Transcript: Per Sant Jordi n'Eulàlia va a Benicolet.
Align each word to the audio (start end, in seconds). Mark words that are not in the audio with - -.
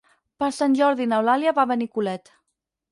Per 0.43 0.47
Sant 0.59 0.73
Jordi 0.79 1.07
n'Eulàlia 1.13 1.55
va 1.61 1.67
a 1.69 1.73
Benicolet. 1.75 2.37